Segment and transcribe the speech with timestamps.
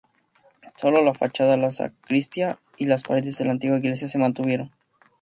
[0.77, 4.71] Sólo la fachada, la sacristía, y las paredes de la antigua iglesia se mantuvieron.